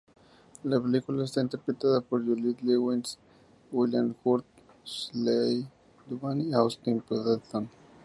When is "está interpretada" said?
1.25-2.01